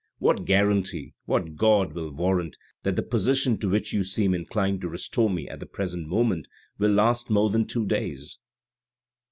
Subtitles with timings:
[0.17, 4.89] "What guarantee, what god will warrant that the position to which you seem inclined to
[4.89, 6.47] restore me at the present moment
[6.79, 8.39] will last more than two days